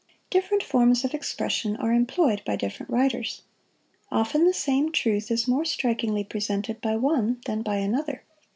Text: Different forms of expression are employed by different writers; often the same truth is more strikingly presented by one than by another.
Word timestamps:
Different 0.31 0.63
forms 0.63 1.05
of 1.05 1.13
expression 1.13 1.75
are 1.75 1.93
employed 1.93 2.41
by 2.43 2.55
different 2.55 2.89
writers; 2.89 3.43
often 4.11 4.45
the 4.45 4.51
same 4.51 4.91
truth 4.91 5.29
is 5.29 5.47
more 5.47 5.63
strikingly 5.63 6.23
presented 6.23 6.81
by 6.81 6.95
one 6.95 7.39
than 7.45 7.61
by 7.61 7.75
another. 7.75 8.23